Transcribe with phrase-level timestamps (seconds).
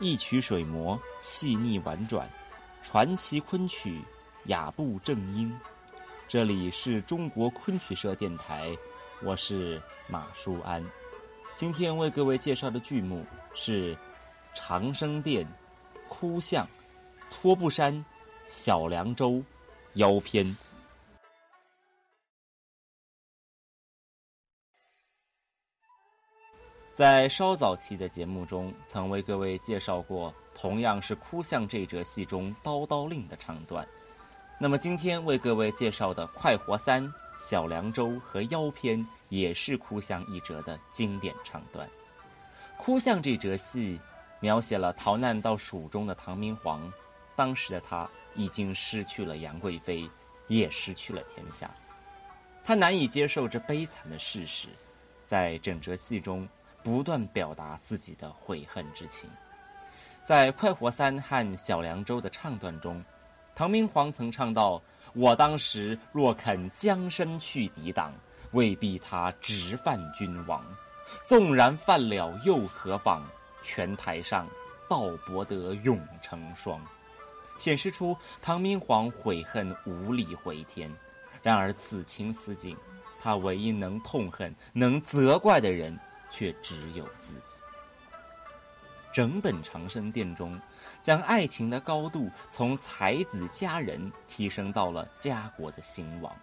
[0.00, 2.28] 一曲水磨，细腻婉转，
[2.82, 4.00] 传奇昆曲，
[4.46, 5.54] 雅步正音。
[6.26, 8.76] 这里是中国昆曲社电台，
[9.22, 10.84] 我是马舒安。
[11.54, 13.94] 今天为各位介绍的剧目是
[14.52, 15.46] 《长生殿》
[16.08, 16.66] 《哭相》
[17.30, 17.94] 《托布山》
[18.46, 19.30] 《小凉州》
[19.94, 20.44] 《腰篇》。
[26.94, 33.84] 在稍早期的节目中，曾为各位介绍过同样是《哭相》这折戏中刀刀令的唱段。
[34.60, 37.04] 那么今天为各位介绍的《快活三》
[37.36, 41.84] 《小凉州》和《腰篇》，也是《哭相》一折的经典唱段。
[42.76, 43.98] 《哭相》这折戏
[44.38, 46.92] 描写了逃难到蜀中的唐明皇，
[47.34, 50.08] 当时的他已经失去了杨贵妃，
[50.46, 51.68] 也失去了天下，
[52.62, 54.68] 他难以接受这悲惨的事实，
[55.26, 56.48] 在整折戏中。
[56.84, 59.28] 不断表达自己的悔恨之情，
[60.22, 63.02] 在《快活三》和《小凉州》的唱段中，
[63.54, 64.80] 唐明皇曾唱到
[65.14, 68.12] ：“我当时若肯将身去抵挡，
[68.52, 70.62] 未必他直犯君王。
[71.22, 73.26] 纵然犯了又何妨？
[73.62, 74.46] 拳台上
[74.86, 76.78] 道博得永成双。”
[77.56, 80.94] 显示出唐明皇悔恨无力回天。
[81.42, 82.76] 然而此情此景，
[83.18, 85.98] 他唯一能痛恨、能责怪的人。
[86.34, 87.60] 却只有自己。
[89.12, 90.60] 整本《长生殿》中，
[91.00, 96.34] 将爱情的高度从才子佳人提升到了家国的兴亡。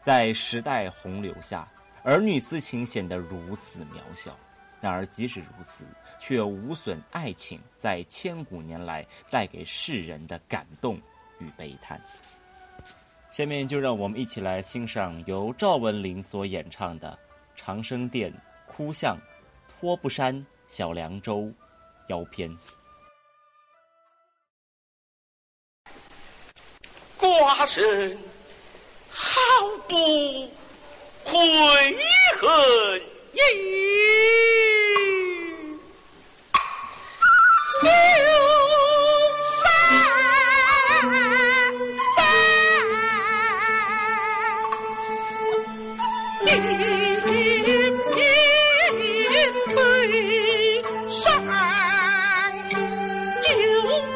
[0.00, 1.68] 在时代洪流下，
[2.02, 4.34] 儿女私情显得如此渺小。
[4.80, 5.84] 然而，即使如此，
[6.18, 10.98] 却无损爱情在千古年来带给世人的感动
[11.38, 12.00] 与悲叹。
[13.28, 17.12] 下面就让我们一起来欣赏由赵文林所演唱的
[17.54, 18.32] 《长生殿》。
[18.76, 19.18] 哭相，
[19.66, 21.50] 托布山，小凉州，
[22.08, 22.54] 腰篇。
[27.18, 28.18] 寡人
[29.08, 29.40] 好
[29.88, 29.96] 不
[31.24, 31.38] 悔
[32.38, 33.02] 恨
[33.32, 33.75] 也。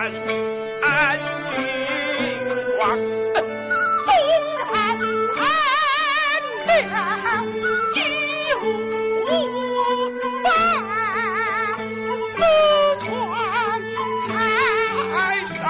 [0.00, 0.30] 安宁
[2.78, 2.82] 王。
[3.36, 4.08] 东
[4.64, 4.72] 汉
[5.36, 5.38] 汉
[6.64, 6.80] 良
[7.92, 7.96] 君
[9.30, 9.32] 无
[10.42, 10.46] 法
[12.34, 12.40] 不
[13.04, 13.06] 传
[14.26, 14.30] 开
[15.60, 15.62] 山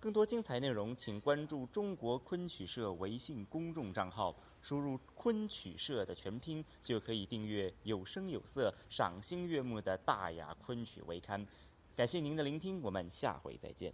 [0.00, 11.46] 更多精彩内容，请关注中国昆曲社微信公众账号，输入“昆曲社”的全拼，就可以订阅有声有色、赏心悦目的大雅昆曲微刊。
[11.94, 13.92] 感谢您的聆听，我们下回再见。